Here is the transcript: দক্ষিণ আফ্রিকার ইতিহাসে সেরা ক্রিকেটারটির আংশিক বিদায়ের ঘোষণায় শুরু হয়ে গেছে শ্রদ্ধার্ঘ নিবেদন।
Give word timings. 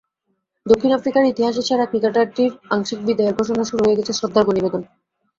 দক্ষিণ 0.65 0.91
আফ্রিকার 0.93 1.23
ইতিহাসে 1.25 1.61
সেরা 1.61 1.85
ক্রিকেটারটির 1.85 2.51
আংশিক 2.69 2.99
বিদায়ের 3.05 3.37
ঘোষণায় 3.37 3.69
শুরু 3.69 3.81
হয়ে 3.83 3.97
গেছে 3.99 4.11
শ্রদ্ধার্ঘ 4.13 4.49
নিবেদন। 4.53 4.81